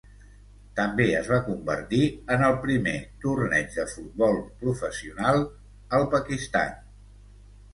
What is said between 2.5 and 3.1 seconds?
primer